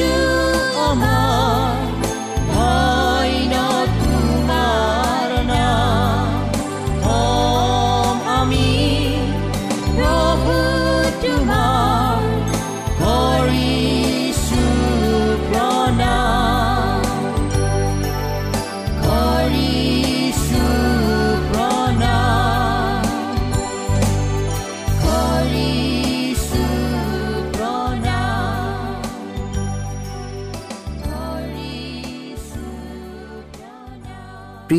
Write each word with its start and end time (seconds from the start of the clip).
you. 0.00 0.29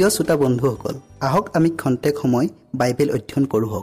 প্ৰিয় 0.01 0.15
শ্ৰোতা 0.17 0.35
বন্ধুসকল 0.35 0.95
আহক 1.21 1.45
আমি 1.57 1.69
খন্তেক 1.81 2.15
সময় 2.21 2.47
বাইবেল 2.75 3.09
অধ্যয়ন 3.15 3.45
কৰোঁ 3.51 3.81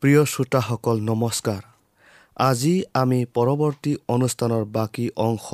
প্ৰিয় 0.00 0.22
শ্ৰোতাসকল 0.32 0.96
নমস্কাৰ। 1.10 1.62
আজি 2.48 2.74
আমি 2.94 3.20
পৰৱৰ্তী 3.34 3.92
অনুষ্ঠানৰ 4.08 4.64
বাকী 4.76 5.06
অংশ 5.28 5.46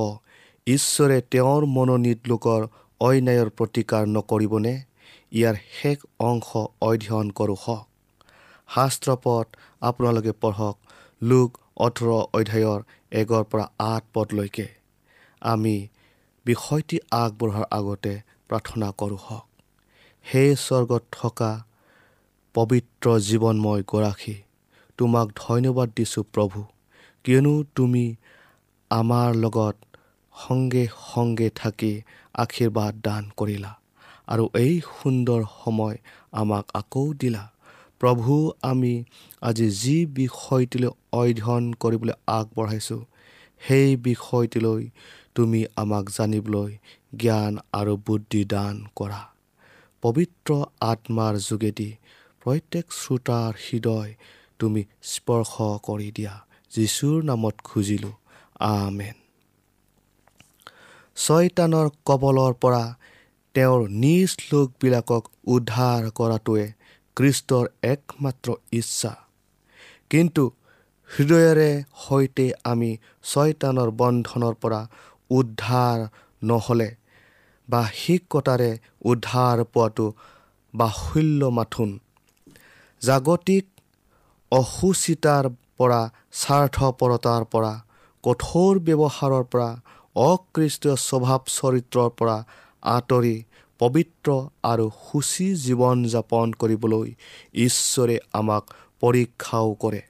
ঈশ্বৰে 0.67 1.19
তেওঁৰ 1.33 1.63
মনোনীত 1.77 2.21
লোকৰ 2.29 2.61
অন্যায়ৰ 3.01 3.49
প্ৰতিকাৰ 3.59 4.03
নকৰিবনে 4.17 4.75
ইয়াৰ 5.39 5.57
শেষ 5.79 5.99
অংশ 6.31 6.49
অধ্যয়ন 6.81 7.29
কৰোঁ 7.31 7.59
হওক। 7.65 7.85
শাস্ত্ৰপথ 8.75 9.47
আপোনালোকে 9.81 10.33
পঢ়ক 10.43 10.77
লোক 11.23 11.51
ওঠৰ 11.81 12.09
অধ্যায়ৰ 12.37 12.81
এগৰ 13.13 13.43
পৰা 13.51 13.65
আঠ 13.85 14.03
পদলৈকে। 14.15 14.67
আমি 15.43 15.77
বিষয়টি 16.47 16.97
আগবঢ়াৰ 17.15 17.67
আগতে 17.71 18.13
প্ৰাৰ্থনা 18.49 18.89
কৰোঁ 19.01 19.21
হওক। 19.27 19.47
সেই 20.27 20.51
স্বৰ্গত 20.57 21.03
থকা 21.13 21.51
পবিত্ৰ 22.55 23.07
জীৱনময় 23.29 23.83
গৰাকী 23.93 24.37
তোমাক 24.99 25.27
ধন্যবাদ 25.37 25.89
দিছোঁ 25.97 26.25
প্ৰভু। 26.35 26.61
কিয়নো 27.25 27.55
তুমি 27.75 28.05
আমাৰ 28.91 29.29
লগত 29.37 29.77
সংগে 30.35 30.85
সংগে 31.07 31.49
থাকি 31.55 31.93
আশীৰ্বাদ 32.35 32.93
দান 33.05 33.25
কৰিলা 33.37 33.73
আৰু 34.29 34.45
এই 34.57 34.75
সুন্দৰ 34.91 35.41
সময় 35.57 35.97
আমাক 36.33 36.65
আকৌ 36.75 37.05
দিলা। 37.21 37.45
প্ৰভু 38.01 38.53
আমি 38.63 39.05
আজি 39.41 39.71
যি 39.71 39.97
বিষয়টিলৈ 40.07 40.89
অধ্যয়ন 41.13 41.73
কৰিবলৈ 41.73 42.13
আগবঢ়াইছোঁ 42.27 43.01
সেই 43.67 43.97
বিষয়টিলৈ 43.97 44.83
তুমি 45.35 45.61
আমাক 45.77 46.05
জানিবলৈ 46.11 46.71
জ্ঞান 47.17 47.59
আৰু 47.73 47.97
বুদ্ধি 48.07 48.45
দান 48.45 48.75
কৰা। 48.97 49.21
পবিত্ৰ 50.03 50.51
আত্মাৰ 50.81 51.35
যোগেদি 51.39 51.91
প্ৰত্যেক 52.43 52.87
শ্ৰোতাৰ 52.93 53.53
হৃদয় 53.65 54.15
তুমি 54.59 54.83
স্পৰ্শ 55.03 55.53
কৰি 55.83 56.11
দিয়া। 56.17 56.35
যীশুৰ 56.73 57.25
নামত 57.25 57.57
খুজিলোঁ 57.65 58.13
আমেন। 58.61 59.17
ছয়তানৰ 61.17 61.89
কবলৰ 62.07 62.53
পৰা 62.55 62.85
তেওঁৰ 63.55 63.89
নিজ 63.89 64.31
লোকবিলাকক 64.53 65.25
উদ্ধাৰ 65.45 66.11
কৰাটোৱে 66.11 66.67
কৃষ্টৰ 67.17 67.65
একমাত্ৰ 67.83 68.49
ইচ্ছা। 68.73 69.13
কিন্তু 70.11 70.45
হৃদয়েৰে 71.11 71.71
সৈতে 72.05 72.47
আমি 72.65 72.91
ছয়তানৰ 73.23 73.91
বন্ধনৰ 74.01 74.55
পৰা 74.63 74.81
উদ্ধাৰ 75.31 75.99
নহ'লে 76.43 76.91
বা 77.69 77.83
শিকতাৰে 77.95 78.71
উদ্ধাৰ 79.05 79.59
পোৱাটো 79.65 80.07
বাহুল্য 80.75 81.43
মাথোন। 81.59 81.91
জাগতিক 83.03 83.67
অসুচিতাৰ 84.53 85.45
পৰা 85.79 86.01
স্বাৰ্থপৰতাৰ 86.33 87.43
পৰা 87.53 87.73
কঠোৰ 88.25 88.73
ব্যৱহাৰৰ 88.87 89.45
পৰা 89.53 89.71
অকৃষ্টীয় 90.17 90.97
স্বভাৱ 91.09 91.41
চৰিত্ৰৰ 91.59 92.11
পৰা 92.19 92.37
আঁতৰি 92.83 93.37
পবিত্ৰ 93.81 94.37
আৰু 94.63 94.87
সুচী 95.03 95.49
জীৱন 95.65 95.99
যাপন 96.05 96.47
কৰিবলৈ 96.61 97.09
ঈশ্বৰে 97.65 98.17
আমাক 98.33 98.65
পৰীক্ষাও 99.03 99.69
কৰে। 99.81 100.01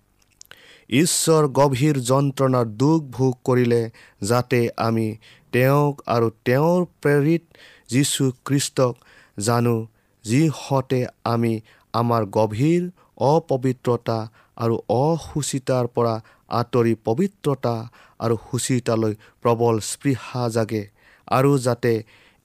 ঈশ্বৰ 0.90 1.42
গভীৰ 1.50 1.96
যন্ত্ৰণাৰ 2.02 2.66
দুখ 2.76 3.00
ভোগ 3.10 3.34
কৰিলে 3.44 3.82
যাতে 4.22 4.60
আমি 4.78 5.06
তেওঁক 5.52 6.02
আৰু 6.06 6.26
তেওঁৰ 6.44 6.80
প্ৰেৰিত 7.02 7.42
যীশুখ্ৰীষ্টক 7.88 8.94
জানো 9.40 9.76
যিহঁতে 10.24 11.00
আমি 11.24 11.52
আমাৰ 11.94 12.22
গভীৰ 12.30 12.82
অপবিত্ৰতা 13.26 14.18
আৰু 14.56 14.74
অসুচিতাৰ 14.96 15.86
পৰা 15.94 16.14
আঁতৰি 16.50 16.94
পবিত্ৰতা 17.04 17.74
আৰু 18.20 18.36
সুচিতালৈ 18.46 19.14
প্ৰবল 19.42 19.74
স্পৃহা 19.82 20.42
জাগে 20.48 20.82
আৰু 21.28 21.50
যাতে 21.58 21.92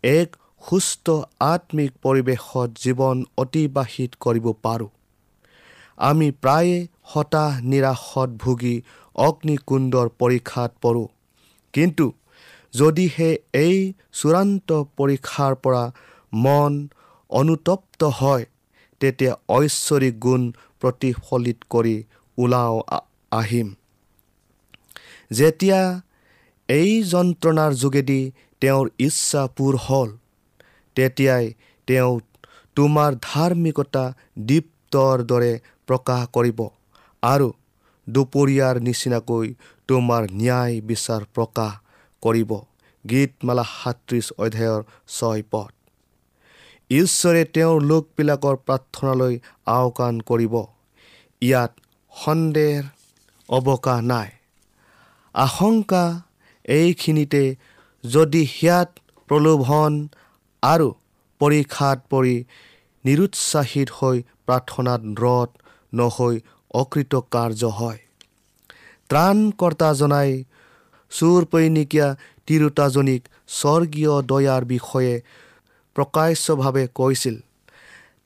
এক 0.03 0.29
সুস্থ 0.61 1.05
আত্মিক 1.45 1.91
পৰিৱেশত 2.03 2.69
জীৱন 2.83 3.17
অতিবাহিত 3.37 4.11
কৰিব 4.19 4.45
পাৰোঁ। 4.65 4.91
আমি 6.01 6.27
প্ৰায়ে 6.43 6.77
হতাশ 7.11 7.53
নিৰাশত 7.71 8.29
ভুগি 8.43 8.75
অগ্নিকুণ্ডৰ 9.15 10.07
পৰীক্ষাত 10.21 10.71
পৰোঁ। 10.81 11.07
কিন্তু 11.73 12.05
যদিহে 12.73 13.29
এই 13.57 13.77
চূড়ান্ত 14.13 14.69
পৰীক্ষাৰ 14.97 15.53
পৰা 15.63 15.83
মন 16.33 16.73
অনুতপ্ত 17.29 18.01
হয় 18.19 18.45
তেতিয়া 19.01 19.33
ঐশ্বৰিক 19.49 20.15
গুণ 20.19 20.41
প্ৰতিফলিত 20.81 21.59
কৰি 21.69 21.95
ওলাও 22.37 22.75
আহিম। 23.31 23.67
যেতিয়া 25.31 25.81
এই 26.69 26.91
যন্ত্ৰণাৰ 27.13 27.71
যোগেদি 27.81 28.21
তেওঁৰ 28.61 28.85
ইচ্ছা 28.99 29.41
পূৰ 29.57 29.73
হ'ল 29.85 30.09
তেতিয়াই 30.95 31.45
তেওঁ 31.87 32.13
তোমাৰ 32.77 33.11
ধাৰ্মিকতা 33.27 34.03
দীপ্তৰ 34.49 35.17
দৰে 35.31 35.53
প্ৰকাশ 35.87 36.21
কৰিব 36.35 36.59
আৰু 37.23 37.47
দুপৰীয়াৰ 38.07 38.75
নিচিনাকৈ 38.87 39.47
তোমাৰ 39.89 40.23
ন্যায় 40.41 40.75
বিচাৰ 40.89 41.21
প্ৰকাশ 41.35 41.73
কৰিব। 42.23 42.51
গীতমালা 43.05 43.65
সাতত্ৰিছ 43.71 44.27
অধ্যায়ৰ 44.37 44.81
ছয় 45.07 45.41
পথ 45.51 45.71
ঈশ্বৰে 46.91 47.41
তেওঁৰ 47.55 47.77
লোকবিলাকৰ 47.81 48.55
প্ৰাৰ্থনালৈ 48.65 49.33
আওকাণ 49.75 50.15
কৰিব। 50.29 50.55
ইয়াত 51.41 51.71
সন্দেহৰ 52.13 52.83
অৱকাশ 53.49 54.01
নাই। 54.11 54.29
আশংকা 55.35 56.03
এইখিনিতে 56.75 57.43
যদি 58.03 58.41
সিয়াত 58.47 58.89
প্ৰলোভন 59.29 59.91
আৰু 60.65 60.87
পৰীক্ষাত 61.41 61.97
পৰি 62.11 62.35
নিৰুৎসাহিত 63.05 63.89
হৈ 63.97 64.17
প্ৰাৰ্থনাত 64.45 65.01
ৰত 65.23 65.49
নহৈ 65.93 66.35
অকৃতকাৰ্য 66.73 67.63
হয়। 67.79 67.99
ত্ৰাণকৰ্তাজনাই 69.09 70.31
চোৰপৈনিকীয়া 71.11 72.07
তিৰোতাজনীক 72.47 73.21
স্বৰ্গীয় 73.57 74.13
দয়াৰ 74.31 74.63
বিষয়ে 74.73 75.13
প্ৰকাশ্যভাৱে 75.95 76.85
কৈছিল। 76.99 77.35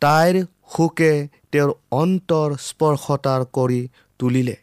তাইৰ 0.01 0.35
শোকে 0.73 1.11
তেওঁৰ 1.51 1.71
অন্তৰ 2.01 2.49
স্পৰ্শতাৰ 2.67 3.41
কৰি 3.57 3.81
তুলিলে। 4.19 4.55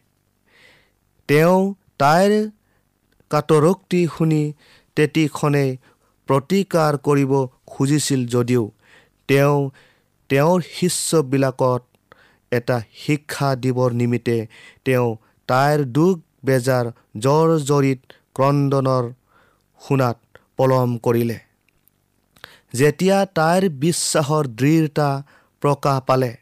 তেওঁ 1.28 1.60
তাইৰ 1.98 2.32
কাটৰোক্তি 3.30 4.00
শুনি 4.14 4.42
তেতিখনে 4.96 5.64
প্ৰতিকাৰ 6.28 6.92
কৰিব 7.06 7.32
খুজিছিল 7.66 8.20
যদিও 8.26 8.64
তেওঁ 9.28 9.58
তেওঁৰ 10.30 10.58
শিষ্যবিলাকত 10.72 11.82
এটা 12.52 12.76
শিক্ষা 12.96 13.48
দিবৰ 13.62 13.90
নিমিত্তে 13.92 14.38
তেওঁ 14.84 15.08
তাইৰ 15.48 15.78
দুখ 15.96 16.16
বেজাৰ 16.46 16.84
জ্বৰ 17.18 17.48
জৰিত 17.68 18.00
ক্ৰদনৰ 18.36 19.04
শুনাত 19.80 20.16
পলম 20.56 20.90
কৰিলে। 20.98 21.38
যেতিয়া 22.78 23.18
তাইৰ 23.38 23.62
বিশ্বাসৰ 23.82 24.44
দৃঢ়তা 24.60 25.10
প্ৰকাশ 25.62 25.98
পালে 26.08 26.32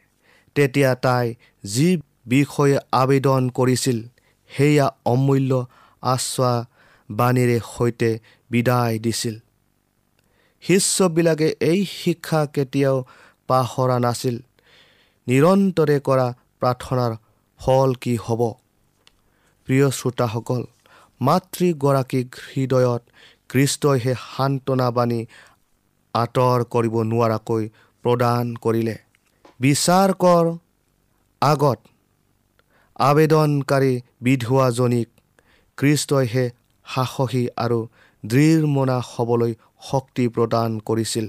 তেতিয়া 0.55 0.91
তাই 1.05 1.25
যি 1.63 1.89
বিষয়ে 2.27 2.77
আবেদন 3.01 3.41
কৰিছিল 3.57 3.97
সেয়া 4.49 4.87
অমূল্য 5.05 5.51
আশ্বাবাণীৰে 6.03 7.57
সৈতে 7.71 8.11
বিদায় 8.51 8.95
দিছিল। 8.99 9.35
শিষ্যবিলাকে 10.65 11.47
এই 11.61 11.79
শিক্ষা 11.91 12.41
কেতিয়াও 12.55 12.97
পাহৰা 13.49 13.97
নাছিল। 13.99 14.35
নিৰন্তৰে 15.27 15.97
কৰা 16.07 16.27
প্ৰাৰ্থনাৰ 16.61 17.11
ফল 17.59 17.89
কি 18.03 18.13
হ'ব? 18.25 18.41
প্ৰিয় 19.67 19.87
শ্ৰোতাসকল 19.97 20.61
মাতৃগৰাকীক 21.21 22.27
হৃদয়ত 22.49 23.03
কৃষ্টই 23.49 23.97
সেই 23.99 24.17
সান্তনা 24.25 24.87
বাণী 24.91 25.21
আঁতৰ 26.13 26.59
কৰিব 26.73 26.95
নোৱাৰাকৈ 27.11 27.63
প্ৰদান 28.05 28.45
কৰিলে। 28.63 28.95
বিচাৰকৰ 29.59 30.45
আগত। 31.41 31.79
আবেদনকাৰী 32.99 33.93
বিধুৱাজনীক 34.21 35.09
কৃষ্টইহে 35.77 36.45
সাহসী 36.85 37.43
আৰু 37.57 37.79
দৃঢ়মনা 38.31 38.97
হ'বলৈ 39.11 39.53
শক্তি 39.89 40.25
প্ৰদান 40.35 40.69
কৰিছিল। 40.87 41.25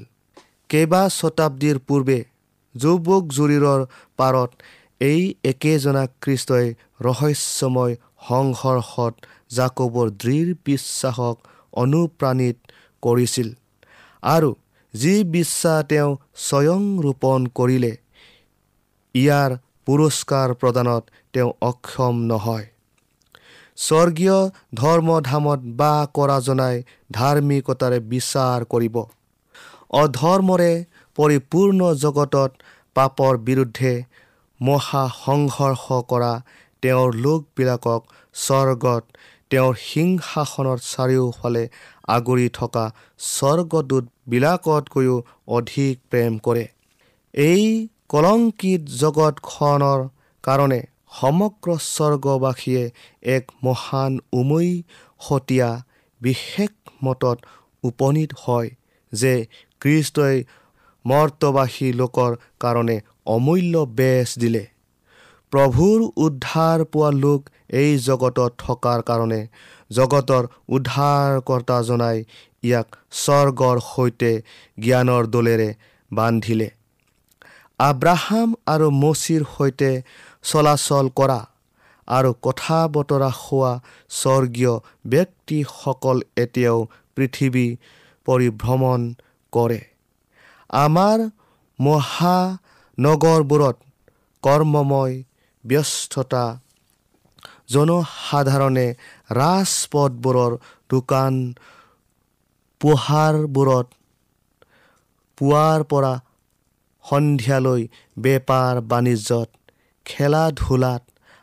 কেইবা 0.71 1.03
শতাব্দীৰ 1.19 1.79
পূৰ্বে 1.88 2.19
যুৱক 2.75 3.25
জুৰিৰৰ 3.37 3.81
পাৰত 4.19 4.50
এই 5.00 5.23
একেজনা 5.50 6.03
কৃষ্টই 6.23 6.67
ৰহস্যময় 7.07 7.95
সংঘৰ্ষত 8.29 9.15
জাকবৰ 9.57 10.07
দৃঢ় 10.23 10.49
বিশ্বাসক 10.67 11.37
অনুপ্ৰাণিত 11.73 12.57
কৰিছিল 13.03 13.49
আৰু 14.23 14.50
যি 14.95 15.15
বিশ্বাস 15.35 15.81
তেওঁ 15.91 16.11
স্বয়ং 16.47 16.83
ৰোপণ 17.05 17.41
কৰিলে 17.59 17.93
ইয়াৰ 19.15 19.50
পুৰস্কাৰ 19.87 20.49
প্ৰদানত 20.61 21.05
তেওঁ 21.35 21.50
অক্ষম 21.71 22.15
নহয়। 22.31 22.67
স্বৰ্গীয় 23.78 24.38
ধৰ্মধামত 24.75 25.61
বাস 25.80 26.06
কৰা 26.14 26.38
জনাই 26.40 26.76
ধাৰ্মিকতাৰে 27.12 27.99
বিচাৰ 28.12 28.64
কৰিব। 28.73 28.97
অধৰ্মৰে 29.95 30.73
পৰিপূৰ্ণ 31.18 31.80
জগতত 32.04 32.50
পাপৰ 32.97 33.33
বিৰুদ্ধে 33.49 33.92
মহা 34.61 35.04
সংঘৰ্ষ 35.25 35.85
কৰা 36.11 36.33
তেওঁৰ 36.83 37.09
লোকবিলাকক 37.25 38.00
স্বৰ্গত 38.35 39.04
তেওঁৰ 39.50 39.75
সিংহাসনৰ 39.83 40.78
চাৰিওফালে 40.92 41.64
আগুৰি 42.09 42.49
থকা 42.54 42.85
স্বৰ্গদূতবিলাকতকৈও 43.26 45.16
অধিক 45.56 45.95
প্ৰেম 46.11 46.33
কৰে। 46.38 46.64
এই 47.35 47.64
কলংকিত 48.09 48.83
জগতখনৰ 49.02 50.00
কাৰণে 50.45 50.80
সমগ্ৰ 51.18 51.68
স্বৰ্গবাসীয়ে 51.94 52.85
এক 53.37 53.44
মহান 53.64 54.12
উমৈহতীয়া 54.40 55.70
বিশেষ 56.20 56.73
মতত 57.04 57.38
উপনীত 57.85 58.30
হয় 58.42 58.70
যে 59.12 59.35
কৃষ্টই 59.82 60.37
মৰ্তবাসী 61.04 61.88
লোকৰ 62.00 62.32
কাৰণে 62.62 62.96
অমূল্য 63.35 63.75
বেচ 63.99 64.28
দিলে। 64.42 64.64
প্ৰভুৰ 65.52 65.99
উদ্ধাৰ 66.26 66.78
পোৱা 66.92 67.11
লোক 67.25 67.40
এই 67.80 67.90
জগতত 68.06 68.50
থকাৰ 68.64 68.99
কাৰণে 69.08 69.40
জগতৰ 69.90 70.44
উদ্ধাৰকৰ্তা 70.76 71.76
জনাই 71.88 72.18
ইয়াক 72.62 72.88
স্বৰ্গৰ 73.20 73.76
সৈতে 73.90 74.32
জ্ঞানৰ 74.78 75.23
দোলেৰে 75.35 75.70
বান্ধিলে। 76.11 76.68
আব্ৰাহাম 77.80 78.49
আৰু 78.73 78.87
মচিৰ 79.02 79.42
সৈতে 79.54 79.90
চলাচল 80.49 81.07
কৰা 81.19 81.41
আৰু 82.09 82.31
কথা 82.47 82.79
বতৰা 82.95 83.31
হোৱা 83.41 83.73
স্বৰ্গীয় 84.19 84.75
ব্যক্তিসকল 85.12 86.19
এতিয়াও 86.43 86.79
পৃথিৱী 87.17 87.67
পৰিভ্ৰমণ 88.26 89.00
কৰে। 89.53 89.81
আমাৰ 90.71 91.19
মহানগৰবোৰত 91.79 93.76
কৰ্মময় 94.43 95.15
ব্যস্ততা 95.65 96.45
জনসাধাৰণে 97.75 98.87
ৰাজপথবোৰৰ 99.41 100.53
দোকান 100.91 101.35
পোহাৰবোৰত 102.81 103.87
পুৱাৰ 105.38 105.81
পৰা 105.91 106.12
সন্ধিয়ালৈ 107.05 107.83
বেপাৰ 108.17 108.75
বাণিজ্যত 108.91 109.49
খেলা 110.07 110.45
ধূলাত 110.61 111.03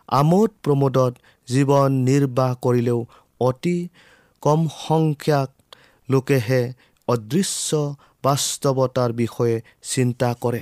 আমোদ 0.10 0.50
প্ৰমোদত 0.64 1.14
জীৱন 1.48 1.90
নিৰ্বাহ 2.08 2.52
কৰিলেও 2.66 3.00
অতি 3.40 3.78
কম 4.44 4.62
সংখ্যক 4.78 5.50
লোকেহে 6.10 6.64
অদৃশ্য 7.08 7.70
বাস্তৱতাৰ 8.24 9.12
বিষয়ে 9.22 9.58
চিন্তা 9.92 10.30
কৰে। 10.44 10.62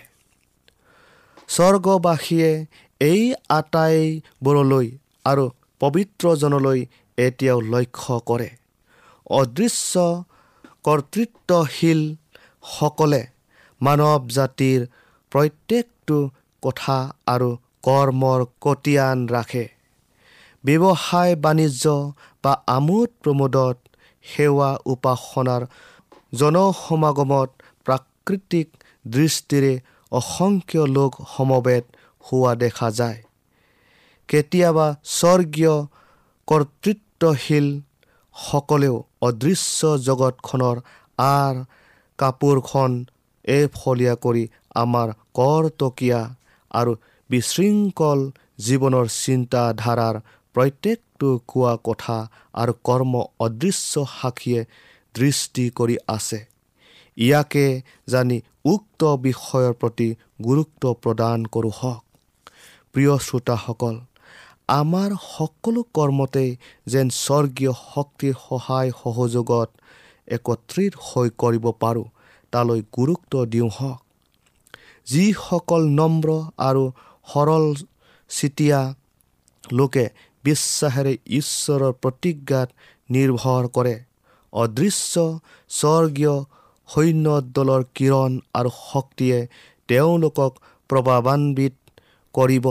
স্বৰ্গবাসীয়ে 1.50 2.52
এই 3.02 3.22
আটাইবোৰলৈ 3.60 4.88
আৰু 5.26 5.46
পবিত্ৰজনলৈ 5.82 6.80
এতিয়াও 7.18 7.60
লক্ষ্য 7.74 8.16
কৰে। 8.30 8.50
অদৃশ্য 9.40 9.94
কৰ্তৃত্বশীলসকলে 10.88 13.22
মানৱ 13.82 14.22
জাতিৰ 14.38 14.80
প্ৰত্যেকটো 15.32 16.18
কথা 16.64 16.98
আৰু 17.34 17.50
কৰ্মৰ 17.84 18.46
কটীয়ান 18.62 19.28
ৰাখে। 19.28 19.68
ব্যৱসায় 20.64 21.36
বাণিজ্য 21.36 22.14
বা 22.44 22.54
আমোদ 22.78 23.10
প্ৰমোদত 23.22 23.78
সেৱা 24.26 24.72
উপাসনাৰ 24.86 25.66
জনসমাগমত 26.34 27.50
প্ৰাকৃতিক 27.86 28.68
দৃষ্টিৰে 29.06 29.74
অসংখ্য 30.12 30.82
লোক 30.98 31.12
সমবেত 31.34 31.86
হোৱা 32.26 32.56
দেখা 32.56 32.92
যায়। 32.92 33.22
কেতিয়াবা 34.30 34.88
স্বৰ্গীয় 35.18 35.76
কৰ্তৃত্বশীলসকলেও 36.48 38.96
অদৃশ্য 39.22 39.98
জগতখনৰ 40.08 40.78
আৰ 41.40 41.56
কাপোৰখন 42.20 42.92
এফলীয়া 43.46 44.16
কৰি 44.16 44.48
আমাৰ 44.76 45.08
কৰটকীয়া 45.34 46.36
আৰু 46.72 46.96
বিশৃংখল 47.32 48.20
জীৱনৰ 48.66 49.06
চিন্তাধাৰাৰ 49.24 50.16
প্ৰত্যেকটো 50.56 51.30
কোৱা 51.52 51.74
কথা 51.88 52.18
আৰু 52.62 52.74
কৰ্ম 52.88 53.14
অদৃশ্য 53.46 53.94
সাক্ষীয়ে 54.14 54.62
দৃষ্টি 55.16 55.66
কৰি 55.78 55.96
আছে। 56.16 56.40
ইয়াকে 57.18 57.66
জানি 58.14 58.38
উক্ত 58.66 59.02
বিষয়ৰ 59.26 59.74
প্ৰতি 59.82 60.10
গুৰুত্ব 60.48 60.84
প্ৰদান 61.04 61.40
কৰোঁ 61.54 61.74
হওক। 61.80 62.02
প্ৰিয় 62.94 63.14
শ্ৰোতাসকল 63.26 63.96
আমাৰ 64.80 65.10
সকলো 65.28 65.82
কৰ্মতেই 65.98 66.52
যেন 66.92 67.08
স্বৰ্গীয় 67.24 67.74
শক্তিৰ 67.86 68.36
সহায় 68.48 68.92
সহযোগত 69.02 69.70
একত্ৰিত 70.28 70.94
হৈ 71.08 71.28
কৰিব 71.42 71.66
পাৰোঁ 71.82 72.08
তালৈ 72.54 72.82
গুৰুত্ব 72.98 73.34
দিওঁ 73.54 73.72
হওক। 73.78 74.00
যিসকল 75.08 75.84
নম্ৰ 76.00 76.30
আৰু 76.68 76.84
সৰল 77.32 77.66
চিতীয়া 78.30 78.82
লোকে 79.64 80.06
বিশ্বাসেৰে 80.44 81.14
ঈশ্বৰৰ 81.40 81.92
প্ৰতিজ্ঞাত 82.04 82.70
নিৰ্ভৰ 83.10 83.64
কৰে। 83.76 83.96
অদৃশ্য 84.54 85.14
স্বৰ্গীয় 85.72 86.36
সৈন্য 86.90 87.28
দলৰ 87.56 87.84
কিৰণ 87.96 88.32
আৰু 88.60 88.72
শক্তিয়ে 88.78 89.40
তেওঁলোকক 89.90 90.52
প্ৰভাৱান্বিত 90.90 91.76
কৰিব 92.36 92.66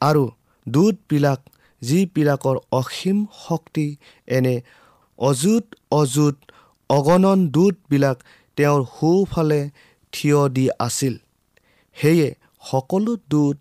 আৰু 0.00 0.24
দূতবিলাক 0.66 1.40
যিবিলাকৰ 1.82 2.56
অসীম 2.72 3.18
শক্তি 3.46 3.86
এনে 4.36 4.54
অযুত 5.18 5.64
অযুত 5.90 6.36
অগণন 6.90 7.40
দূতবিলাক 7.54 8.18
তেওঁৰ 8.56 8.82
সোঁফালে 8.94 9.60
থিয় 10.12 10.40
দি 10.56 10.66
আছিল। 10.86 11.14
সেয়ে 11.96 12.28
সকলো 12.70 13.12
দূত 13.30 13.56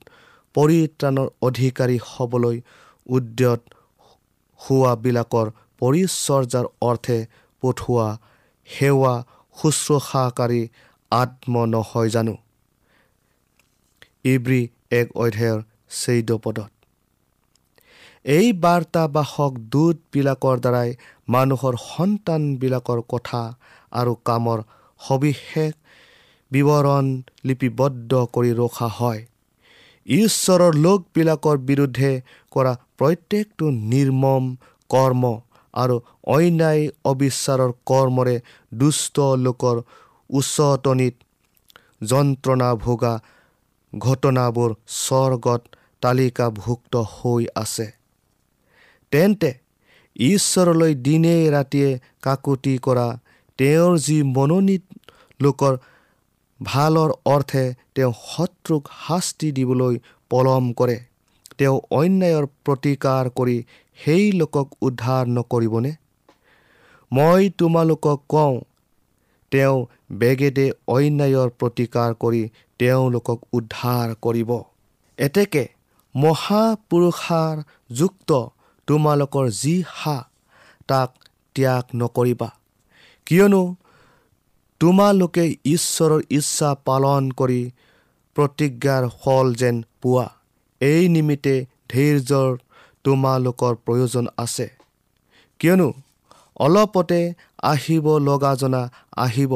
পৰিত্ৰাণৰ 0.55 1.27
অধিকাৰী 1.41 1.97
হ'বলৈ 2.07 2.57
উদ্যত 3.09 3.61
হোৱাবিলাকৰ 4.59 5.47
পৰিচৰ্যাৰ 5.81 6.65
অৰ্থে 6.81 7.17
পঠোৱা 7.63 8.07
সেৱা 8.69 9.13
শুশ্ৰূষাকাৰী 9.57 10.61
আত্ম 11.11 11.53
নহয় 11.65 12.09
জানো? 12.09 12.35
ইব্ৰী 14.25 14.61
এক 14.91 15.07
অধ্যায়ৰ 15.15 15.59
চৈধ্য 15.95 16.37
পদত 16.43 16.71
এই 18.25 18.47
বাৰ্তাবাসক 18.63 19.51
দূতবিলাকৰ 19.73 20.57
দ্বাৰাই 20.59 20.89
মানুহৰ 21.27 21.73
সন্তানবিলাকৰ 21.83 22.99
কথা 23.09 23.41
আৰু 23.91 24.13
কামৰ 24.25 24.59
সবিশেষ 24.99 25.73
বিৱৰণ 26.51 27.05
লিপিবদ্ধ 27.45 28.11
কৰি 28.33 28.51
ৰখা 28.53 28.87
হয়। 28.87 29.21
ঈশ্বৰৰ 30.05 30.73
লোকবিলাকৰ 30.75 31.57
বিৰুদ্ধে 31.69 32.11
কৰা 32.51 32.73
প্ৰত্যেকটো 32.97 33.65
নিৰ্মম 33.93 34.43
কৰ্ম 34.89 35.23
আৰু 35.73 35.95
অন্যায় 36.27 36.83
অবিচাৰৰ 37.05 37.71
কৰ্মৰে 37.85 38.35
দুষ্ট 38.73 39.19
লোকৰ 39.19 39.81
উচতনিত 40.29 41.15
যন্ত্ৰণা 42.03 42.69
ভোগা 42.75 43.13
ঘটনাবোৰ 43.93 44.69
স্বৰ্গত 44.87 45.61
তালিকাভুক্ত 46.01 46.93
হৈ 47.13 47.45
আছে। 47.55 47.87
তেন্তে 49.11 49.51
ঈশ্বৰলৈ 50.15 50.93
দিনে 50.95 51.35
ৰাতিয়ে 51.49 51.99
কাকুতি 52.21 52.77
কৰা 52.77 53.07
তেওঁৰ 53.59 53.93
যি 53.97 54.17
মনোনীত 54.35 54.83
লোকৰ 55.41 55.73
ভালৰ 56.61 57.09
অৰ্থে 57.25 57.73
তেওঁ 57.95 58.13
শত্ৰুক 58.13 58.83
শাস্তি 59.07 59.51
দিবলৈ 59.51 59.99
পলম 60.29 60.73
কৰে। 60.73 60.97
তেওঁ 61.57 61.77
অন্যায়ৰ 61.91 62.45
প্ৰতিকাৰ 62.65 63.29
কৰি 63.29 63.57
সেই 63.99 64.31
লোকক 64.31 64.67
উদ্ধাৰ 64.81 65.25
নকৰিবনে? 65.27 65.91
মই 67.13 67.49
তোমালোকক 67.49 68.19
কওঁ 68.29 68.55
তেওঁ 69.51 69.77
বেগেদে 70.11 70.71
অন্যায়ৰ 70.87 71.49
প্ৰতিকাৰ 71.59 72.13
কৰি 72.13 72.49
তেওঁলোকক 72.79 73.39
উদ্ধাৰ 73.53 74.15
কৰিব। 74.21 74.51
এতেকে 75.17 75.63
মহাপুৰুষাৰ 76.15 77.55
যুক্ত 77.95 78.29
তোমালোকৰ 78.87 79.49
যি 79.49 79.83
হা 79.93 80.17
তাক 80.87 81.09
ত্যাগ 81.55 81.85
নকৰিবা। 81.95 82.49
কিয়নো 83.25 83.75
তোমালোকে 84.81 85.45
ঈশ্বৰৰ 85.65 86.21
ইচ্ছা 86.29 86.69
পালন 86.87 87.23
কৰি 87.39 87.61
প্ৰতিজ্ঞাৰ 88.35 89.03
ফল 89.21 89.45
যেন 89.53 89.75
পোৱা। 90.01 90.25
এই 90.81 91.01
নিমিত্তে 91.09 91.55
ধৈৰ্যৰ 91.89 92.51
তোমালোকৰ 93.05 93.73
প্ৰয়োজন 93.85 94.25
আছে। 94.37 94.67
কিয়নো 95.59 95.89
অলপতে 96.55 97.21
আহিব 97.63 98.05
লগাজনা 98.19 98.81
আহিব 99.17 99.53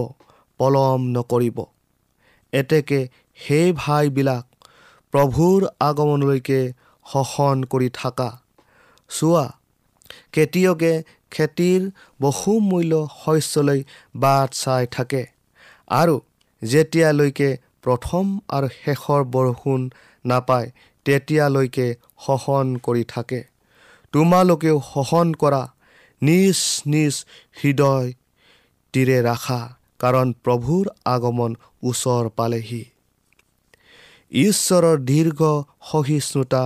পলম 0.60 1.02
নকৰিব। 1.16 1.58
এতেকে 2.54 3.00
সেই 3.38 3.68
ভাইবিলাক 3.76 4.44
প্ৰভুৰ 5.14 5.60
আগমনলৈকে 5.80 6.60
শোষণ 7.06 7.58
কৰি 7.64 7.90
থাকা। 7.94 8.30
চোৱা 9.10 9.46
খেতিয়কে 10.32 10.94
খেতিৰ 11.34 11.82
বহুমূল্য 12.22 12.94
শস্যলৈ 13.22 13.82
বাট 14.16 14.50
চাই 14.54 14.84
থাকে। 14.92 15.24
আৰু 15.92 16.16
যেতিয়ালৈকে 16.62 17.50
প্ৰথম 17.84 18.26
আৰু 18.50 18.68
শেষৰ 18.82 19.22
বৰষুণ 19.34 19.82
নাপায় 20.26 20.68
তেতিয়ালৈকে 21.06 21.88
শোষণ 22.26 22.68
কৰি 22.86 23.04
থাকে। 23.08 23.42
তোমালোকেও 24.14 24.78
শোষণ 24.94 25.28
কৰা 25.42 25.64
নিজ 26.22 26.60
নিজ 26.86 27.16
হৃদয় 27.62 28.10
তীৰে 28.94 29.18
ৰাখা 29.22 29.62
কাৰণ 30.00 30.28
প্ৰভুৰ 30.44 30.86
আগমন 31.06 31.52
ওচৰ 31.84 32.30
পালেহি। 32.38 32.84
ঈশ্বৰৰ 34.32 34.98
দীৰ্ঘ 35.10 35.42
সহিষ্ণুতা 35.92 36.64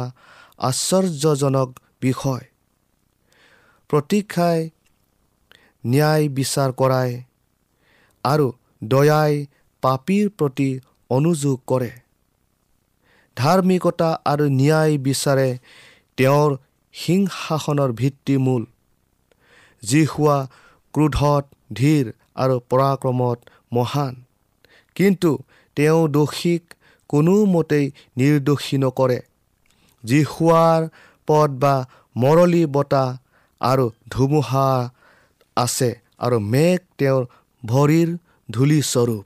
আশ্চৰ্যজনক 0.59 1.69
বিষয়। 2.01 2.45
প্ৰতীক্ষাই 3.89 4.59
ন্যায় 5.83 6.25
বিচাৰ 6.37 6.69
কৰাই 6.79 7.11
আৰু 8.23 8.47
দয়াই 8.83 9.33
পাপীৰ 9.83 10.25
প্ৰতি 10.37 10.69
অনুযোগ 11.09 11.57
কৰে। 11.67 11.91
ধাৰ্মিকতা 13.37 14.09
আৰু 14.25 14.45
ন্যায় 14.61 14.97
বিচাৰে 14.97 15.49
তেওঁৰ 16.17 16.49
সিংহাসনৰ 16.93 17.91
ভিত্তিমূল 17.91 18.63
যি 19.83 20.01
হোৱা 20.05 20.37
ক্ৰোধত 20.93 21.43
ধীৰ 21.73 22.05
আৰু 22.35 22.55
পৰাক্ৰমত 22.69 23.37
মহান। 23.71 24.13
কিন্তু 24.95 25.31
তেওঁ 25.77 26.01
দোষীক 26.07 26.63
কোনোমতেই 27.09 27.85
নিৰ্দোষী 28.17 28.77
নকৰে। 28.77 29.19
যি 30.03 30.19
হোৱাৰ 30.23 30.81
পদ 31.27 31.49
বা 31.59 31.75
মৰলী 32.15 32.63
বতাহ 32.75 33.09
আৰু 33.61 33.85
ধুমুহা 34.09 34.89
আছে 35.57 35.89
আৰু 36.19 36.37
মেঘ 36.39 36.79
তেওঁৰ 36.97 37.23
ভৰিৰ 37.65 38.09
ধূলিস্বৰূপ। 38.49 39.25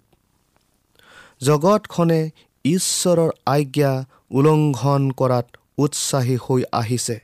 জগতখনে 1.44 2.22
ঈশ্বৰৰ 2.66 3.30
আজ্ঞা 3.46 3.92
উলংঘন 4.32 5.12
কৰাত 5.12 5.48
উৎসাহী 5.78 6.36
হৈ 6.36 6.62
আহিছে। 6.72 7.18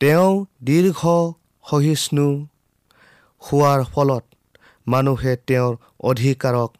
তেওঁ 0.00 0.46
দীৰ্ঘ 0.64 1.00
সহিষ্ণু 1.64 2.26
হোৱাৰ 3.42 3.84
ফলত 3.84 4.24
মানুহে 4.86 5.36
তেওঁৰ 5.46 5.76
অধিকাৰক 6.00 6.70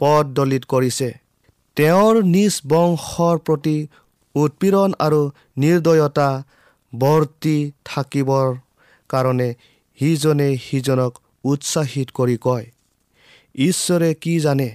পদ 0.00 0.24
দলিত 0.34 0.64
কৰিছে। 0.64 1.08
তেওঁৰ 1.76 2.14
নিজ 2.22 2.54
বংশৰ 2.68 3.36
প্ৰতি 3.38 3.76
উৎপীড়ন 4.34 4.90
আৰু 4.98 5.20
নিৰ্দয়তা 5.56 6.28
বৰ্তি 6.92 7.56
থাকিবৰ 7.84 8.48
কাৰণে 9.08 9.48
সিজনে 9.98 10.48
সিজনক 10.56 11.12
উৎসাহিত 11.44 12.08
কৰি 12.14 12.36
কয় 12.40 12.66
ঈশ্বৰে 13.54 14.10
কি 14.14 14.34
জানে? 14.40 14.68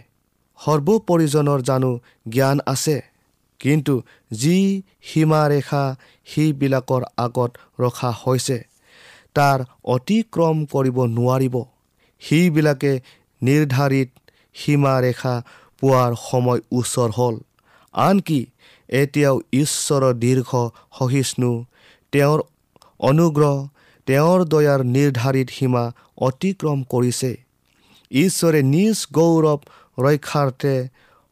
সৰ্বপৰিজনৰ 0.60 1.62
জানো 1.62 1.91
জ্ঞান 2.30 2.58
আছে। 2.65 2.97
কিন্তু 3.60 3.93
যি 4.32 4.58
সীমাৰেখা 5.01 5.84
সেইবিলাকৰ 6.25 7.03
আগত 7.17 7.51
ৰখা 7.80 8.12
হৈছে 8.23 8.58
তাৰ 9.36 9.63
অতিক্ৰম 9.86 10.65
কৰিব 10.65 10.97
নোৱাৰিব। 11.17 11.56
সেইবিলাকে 12.21 12.93
নিৰ্ধাৰিত 13.41 14.10
সীমাৰেখা 14.53 15.36
পোৱাৰ 15.82 16.12
সময় 16.30 16.62
ওচৰ 16.71 17.10
হ'ল। 17.10 17.36
আনকি 17.93 18.39
এতিয়াও 18.89 19.36
ঈশ্বৰৰ 19.53 20.13
দীৰ্ঘ 20.13 20.49
সহিষ্ণু 20.99 21.51
তেওঁৰ 22.13 22.39
অনুগ্ৰহ 23.09 23.55
তেওঁৰ 24.07 24.39
দয়াৰ 24.53 24.81
নিৰ্ধাৰিত 24.95 25.49
সীমা 25.57 25.83
অতিক্ৰম 26.27 26.79
কৰিছে। 26.93 27.31
ঈশ্বৰে 28.11 28.59
নিজ 28.75 28.97
গৌৰৱ 29.17 29.59
ৰক্ষাৰ্থে 29.97 30.75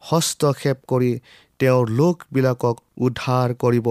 হস্তক্ষেপ 0.03 0.77
কৰি 0.87 1.11
তেওঁৰ 1.59 1.85
লোকবিলাকক 1.99 2.75
উদ্ধাৰ 3.05 3.49
কৰিব 3.63 3.87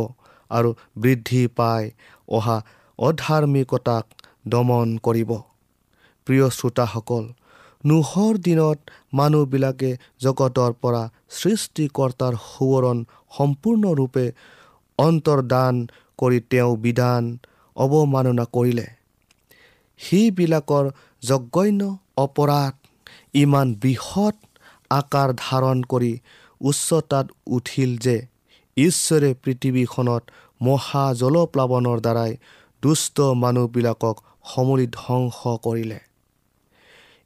আৰু 0.50 0.70
বৃদ্ধি 1.02 1.42
পাই 1.58 1.82
অহা 2.28 2.56
অধাৰ্মিকতাক 2.98 4.04
দমন 4.48 4.88
কৰিব। 5.06 5.30
প্ৰিয় 6.26 6.46
শ্ৰোতাসকল 6.50 7.24
নোহৰ 7.84 8.34
দিনত 8.38 8.78
মানুহবিলাকে 9.12 9.90
জগতৰ 10.22 10.72
পৰা 10.82 11.02
সৃষ্টিকৰ্তাৰ 11.38 12.34
সোৱৰণ 12.48 12.98
সম্পূৰ্ণৰূপে 13.36 14.24
অন্তৰ্দান 14.98 15.74
কৰি 16.18 16.40
তেওঁ 16.40 16.77
বিধান 16.77 17.38
অৱমাননা 17.77 18.44
কৰিলে। 18.44 18.87
সেইবিলাকৰ 19.98 20.90
যজ্ঞন্য 21.22 21.96
অপৰাধ 22.16 22.74
ইমান 23.35 23.74
বৃহৎ 23.74 24.37
আকাৰ 24.90 25.29
ধাৰণ 25.37 25.83
কৰি 25.83 26.18
উচ্চতাত 26.61 27.27
উঠিল 27.46 27.98
যে 27.98 28.27
ঈশ্বৰে 28.77 29.35
পৃথিৱীখনত 29.35 30.22
মহা 30.62 31.14
জলপ্লাৱনৰ 31.14 31.98
দ্বাৰাই 32.00 32.37
দুষ্ট 32.83 33.20
মানুহবিলাকক 33.20 34.16
সমূলি 34.44 34.87
ধ্বংস 34.87 35.38
কৰিলে। 35.62 35.98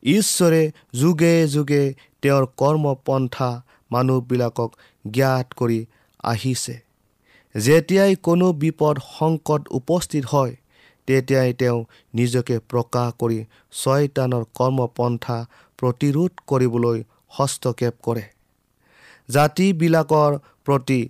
ঈশ্বৰে 0.03 0.63
যুগে 0.95 1.49
যুগে 1.49 1.95
তেওঁৰ 2.23 2.45
কৰ্মপন্থা 2.57 3.63
মানুহবিলাকক 3.91 4.71
জ্ঞাত 5.11 5.47
কৰি 5.57 5.87
আহিছে। 6.25 6.88
যেতিয়াই 7.67 8.13
কোনো 8.27 8.47
বিপদ 8.63 8.97
সংকট 9.19 9.63
উপস্থিত 9.79 10.25
হয় 10.33 10.55
তেতিয়াই 11.09 11.51
তেওঁ 11.61 11.79
নিজকে 12.15 12.57
প্ৰকাশ 12.71 13.09
কৰি 13.21 13.39
ছয়তানৰ 13.81 14.45
কৰ্মপন্থা 14.59 15.39
প্ৰতিৰোধ 15.79 16.33
কৰিবলৈ 16.51 16.99
হস্তক্ষেপ 17.37 17.95
কৰে। 18.07 18.25
জাতিবিলাকৰ 19.29 20.33
প্ৰতি 20.67 21.01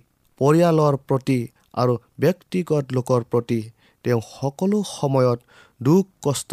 পৰিয়ালৰ 0.41 0.95
প্ৰতি 1.09 1.39
আৰু 1.81 1.93
ব্যক্তিগত 2.23 2.85
লোকৰ 2.97 3.21
প্ৰতি 3.31 3.59
তেওঁ 4.05 4.21
সকলো 4.29 4.79
সময়ত 4.89 5.39
দুখ 5.81 6.05
কষ্ট 6.25 6.51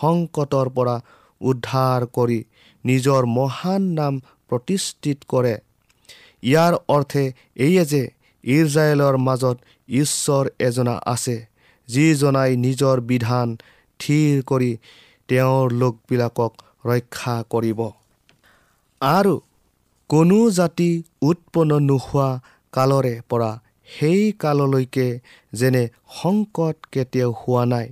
সংকটৰ 0.00 0.68
পৰা 0.76 0.96
উদ্ধাৰ 1.40 2.00
কৰি 2.16 2.40
নিজৰ 2.84 3.22
মহান 3.38 3.82
নাম 3.98 4.14
প্ৰতিষ্ঠিত 4.50 5.18
কৰে। 5.32 5.54
ইয়াৰ 6.42 6.72
অৰ্থে 6.94 7.24
এইয়ে 7.66 7.84
যে 7.92 8.02
ইজৰাইলৰ 8.44 9.16
মাজত 9.16 9.56
ঈশ্বৰ 9.88 10.44
এজনা 10.58 10.94
আছে 11.06 11.36
যিজনাই 11.88 12.50
নিজৰ 12.56 12.96
বিধান 13.00 13.48
থিৰ 14.00 14.42
কৰি 14.42 14.70
তেওঁৰ 15.28 15.72
লোকবিলাকক 15.72 16.52
ৰক্ষা 16.86 17.36
কৰিব। 17.50 17.80
আৰু 19.00 19.34
কোনো 20.10 20.50
জাতি 20.50 20.90
উৎপন্ন 21.22 21.78
নোহোৱা 21.78 22.28
কালৰে 22.72 23.14
পৰা 23.28 23.50
সেই 23.98 24.32
কাললৈকে 24.32 25.20
যেনে 25.52 25.88
সংকট 26.22 26.76
কেতিয়াও 26.92 27.30
হোৱা 27.40 27.64
নাই 27.64 27.86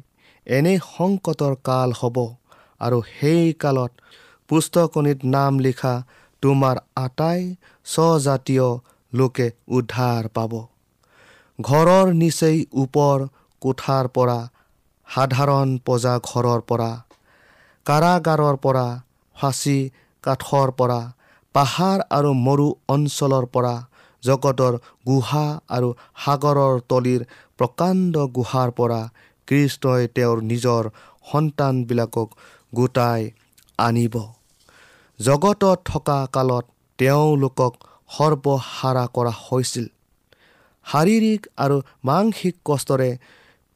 এনে 0.46 0.74
সংকটৰ 0.96 1.54
কাল 1.64 1.90
হ'ব। 2.00 2.16
আৰু 2.80 2.98
সেই 3.20 3.52
কালত 3.52 3.92
পুস্তকনিত 4.48 5.18
নাম 5.24 5.59
লিখা 5.59 5.94
তোমাৰ 6.42 6.76
আটাই 6.96 7.40
স্বজাতীয় 7.85 8.68
লোকে 9.18 9.46
উদ্ধাৰ 9.76 10.29
পাব। 10.37 10.52
ঘৰৰ 11.59 12.07
নিচেই 12.20 12.59
ওপৰ 12.83 13.26
কোঠাৰ 13.62 14.09
পৰা 14.16 14.38
সাধাৰণ 15.09 15.68
পজা 15.87 16.14
ঘৰৰ 16.29 16.61
পৰা 16.70 16.90
কাৰাগাৰৰ 17.87 18.57
পৰা 18.64 18.87
ফাঁচী 19.37 19.79
কাঠৰ 20.24 20.68
পৰা 20.79 21.00
পাহাৰ 21.55 21.98
আৰু 22.11 22.31
মৰু 22.46 22.66
অঞ্চলৰ 22.88 23.44
পৰা 23.55 23.74
জগতৰ 24.22 24.74
গুহা 25.07 25.46
আৰু 25.76 25.88
সাগৰৰ 26.24 26.74
তলিৰ 26.90 27.20
প্ৰকাণ্ড 27.59 28.14
গুহাৰ 28.37 28.70
পৰা 28.79 29.00
কৃষ্ণই 29.48 30.09
তেওঁৰ 30.16 30.38
নিজৰ 30.50 30.83
সন্তানবিলাকক 31.31 32.29
গোটাই 32.72 33.22
আনিব। 33.79 34.14
জগতত 35.18 35.79
থকা 35.85 36.18
কালত 36.33 36.64
তেওঁলোকক 36.98 37.72
সৰ্বহাৰা 38.10 39.04
কৰা 39.16 39.32
হৈছিল। 39.44 39.86
শাৰীৰিক 40.86 41.42
আৰু 41.64 41.76
মানসিক 42.04 42.54
কষ্টৰে 42.68 43.10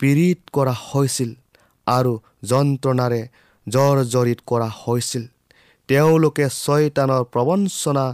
পীড়িত 0.01 0.41
কৰা 0.57 0.75
হৈছিল 0.89 1.31
আৰু 1.87 2.13
যন্ত্ৰণাৰে 2.51 3.23
জৰ্জৰিত 3.67 4.41
কৰা 4.51 4.69
হৈছিল। 4.81 5.25
তেওঁলোকে 5.89 6.47
ছয়তানৰ 6.65 7.23
প্ৰবঞ্চনা 7.33 8.07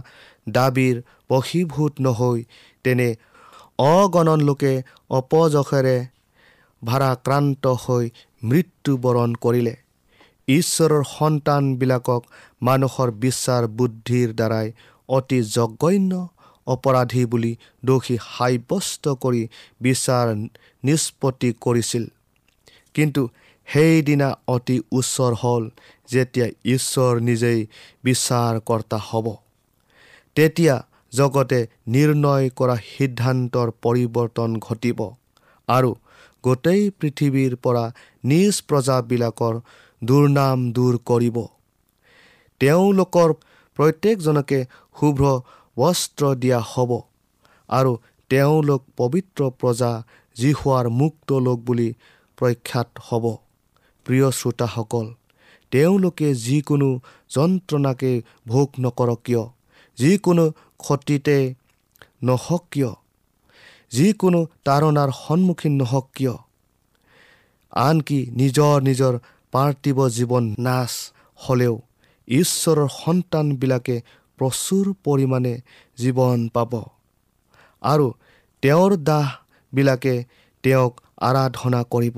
দাবীৰ 0.57 0.95
বশীভূত 1.29 1.93
নহৈ 2.05 2.39
তেনে 2.83 3.09
অগণন 3.87 4.39
লোকে 4.47 4.73
অপযশেৰে 5.17 5.97
ভাৰাক্ৰান্ত 6.81 7.63
হৈ 7.83 8.05
মৃত্যুবৰণ 8.43 9.31
কৰিলে। 9.43 9.75
ঈশ্বৰৰ 10.47 11.03
সন্তানবিলাকক 11.09 12.21
মানুহৰ 12.61 13.09
বিশ্বাস 13.23 13.61
বুদ্ধিৰ 13.77 14.27
দ্বাৰাই 14.39 14.67
অতি 15.09 15.39
জঘন্য 15.55 16.11
অপৰাধী 16.67 17.23
বুলি 17.25 17.51
দোষী 17.85 18.17
সাব্যস্ত 18.27 19.03
কৰি 19.23 19.43
বিচাৰ 19.81 20.27
নিষ্পত্তি 20.83 21.49
কৰিছিল। 21.61 22.05
কিন্তু 22.95 23.21
সেইদিনা 23.67 24.29
অতি 24.47 24.77
ওচৰ 24.91 25.33
হ'ল 25.41 25.63
যেতিয়া 26.09 26.47
ঈশ্বৰ 26.65 27.13
নিজেই 27.19 27.59
বিচাৰকৰ্তা 28.03 28.97
হ'ব। 29.07 29.27
তেতিয়া 30.35 30.75
জগতে 31.13 31.59
নিৰ্ণয় 31.87 32.47
কৰা 32.49 32.75
সিদ্ধান্তৰ 32.91 33.67
পৰিৱৰ্তন 33.83 34.51
ঘটিব 34.59 34.99
আৰু 35.67 35.91
গোটেই 36.43 36.83
পৃথিৱীৰ 36.99 37.53
পৰা 37.63 37.83
নিজ 38.23 38.53
প্ৰজাবিলাকৰ 38.69 39.55
দুৰ্নাম 40.01 40.57
দূৰ 40.71 40.95
কৰিব। 41.05 41.37
তেওঁলোকৰ 42.61 43.29
প্ৰত্যেকজনকে 43.77 44.59
শুভ্ৰ 44.99 45.23
বস্ত্ৰ 45.77 46.35
দিয়া 46.35 46.59
হ'ব 46.59 46.91
আৰু 47.69 47.91
তেওঁলোক 48.29 48.81
পবিত্ৰ 48.97 49.49
প্ৰজা 49.59 49.91
যি 50.35 50.53
হোৱাৰ 50.53 50.89
মুক্ত 50.89 51.29
লোক 51.33 51.59
বুলি 51.59 51.93
প্ৰখ্যাত 52.37 52.87
হ'ব। 53.07 53.25
প্ৰিয় 54.05 54.31
শ্ৰোতাসকল 54.31 55.13
তেওঁলোকে 55.71 56.33
যিকোনো 56.35 56.89
যন্ত্ৰণাকে 57.29 58.11
ভোগ 58.47 58.69
নকৰক 58.79 59.19
কিয়? 59.23 59.43
যিকোনো 59.97 60.51
ক্ষতিতে 60.77 61.55
নহওক 62.23 62.63
কিয়? 62.71 62.91
যিকোনো 63.91 64.39
তাৰণাৰ 64.65 65.09
সন্মুখীন 65.27 65.73
নহওক 65.77 66.07
কিয়? 66.15 66.35
আনকি 67.71 68.19
নিজৰ 68.31 68.81
নিজৰ 68.81 69.13
পাৰ্থিৱ 69.51 69.97
জীৱন 70.09 70.55
নাচ 70.59 70.93
হ'লেও 71.35 71.75
ঈশ্বৰৰ 72.27 72.87
সন্তানবিলাকে 72.87 73.95
প্ৰচুৰ 74.37 74.85
পৰিমাণে 75.03 75.53
জীৱন 75.97 76.39
পাব। 76.47 76.73
আৰু 77.81 78.07
তেওঁৰ 78.61 78.91
দাহবিলাকে 79.09 80.15
তেওঁক 80.63 80.93
আৰাধনা 81.21 81.81
কৰিব 81.93 82.17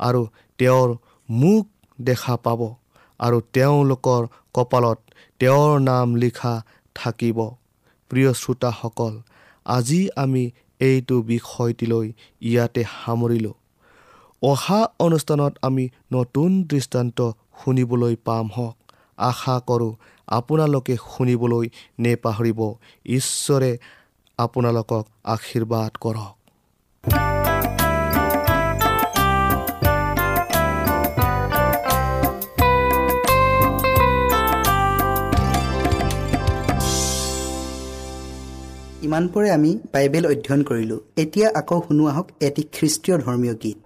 আৰু 0.00 0.22
তেওঁৰ 0.58 0.88
মুখ 1.28 1.64
দেখা 2.00 2.36
পাব 2.36 2.60
আৰু 3.20 3.40
তেওঁলোকৰ 3.52 4.22
কপালত 4.54 4.98
তেওঁৰ 5.40 5.80
নাম 5.80 6.14
লিখা 6.14 6.54
থাকিব। 6.96 7.38
প্ৰিয় 8.10 8.32
শ্ৰোতাসকল 8.32 9.14
আজি 9.66 10.00
আমি 10.16 10.44
এইটো 10.80 11.16
বিষয়টিলৈ 11.22 12.06
ইয়াতে 12.40 12.82
সামৰিলোঁ। 12.94 13.54
অহা 14.42 14.80
অনুষ্ঠানত 14.98 15.52
আমি 15.62 15.84
নতুন 16.12 16.50
দৃষ্টান্ত 16.62 17.18
শুনিবলৈ 17.60 18.16
পাম 18.24 18.46
হওক। 18.56 18.83
আশা 19.18 19.60
কৰোঁ 19.66 19.92
আপোনালোকে 20.26 20.96
শুনিবলৈ 20.96 21.68
নেপাহৰিব। 21.98 22.74
ঈশ্বৰে 23.06 23.78
আপোনালোকক 24.38 25.06
আশীৰ্বাদ 25.24 25.92
কৰক। 26.00 26.34
ইমানপৰে 39.02 39.50
আমি 39.50 39.78
বাইবেল 39.92 40.26
অধ্যয়ন 40.26 40.62
কৰিলোঁ। 40.62 40.98
এতিয়া 41.16 41.50
আকৌ 41.54 41.80
শুনো 41.88 42.06
আহক 42.06 42.30
এটি 42.40 42.62
খ্ৰীষ্টীয় 42.62 43.18
ধৰ্মীয় 43.18 43.54
গীত। 43.54 43.83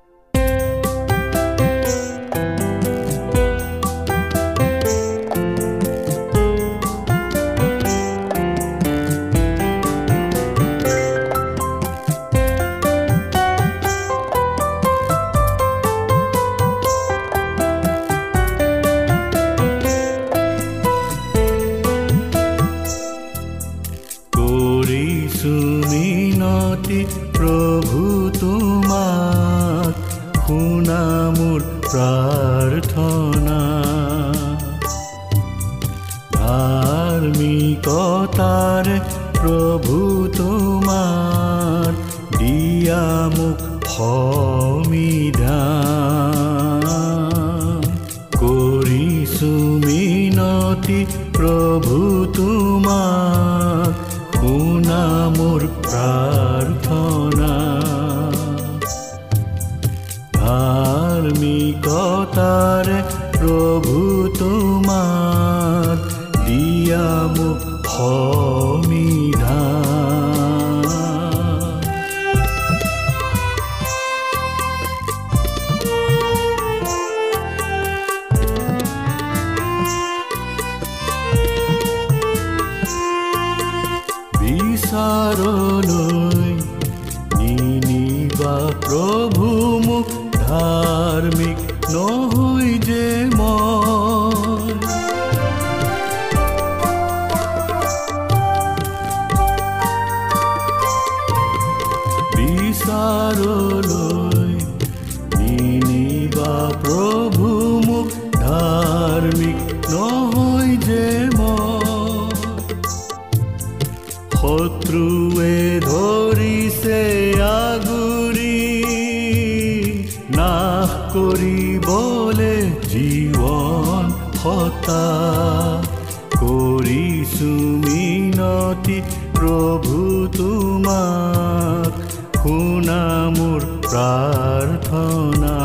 কৰিছো 126.41 127.51
মিনতি 127.85 128.99
প্ৰভু 129.37 129.97
তোমাক 130.39 131.93
শুনা 132.41 133.01
মোৰ 133.37 133.63
প্ৰাৰ্থনা 133.89 135.58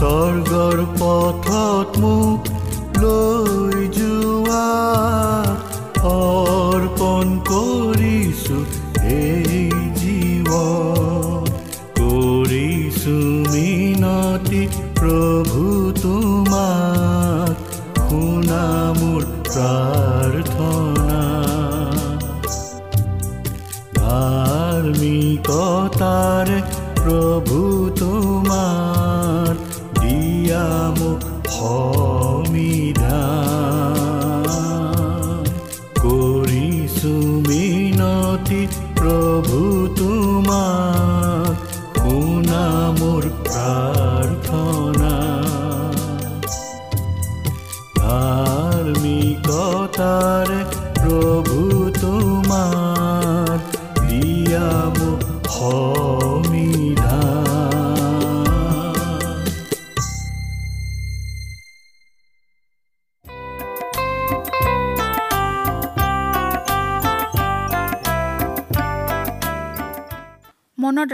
স্বৰ্গৰ 0.00 0.78
পথত 0.98 1.98
মোক 2.02 2.46
লৈ 3.02 3.88
যোৱা 3.96 4.68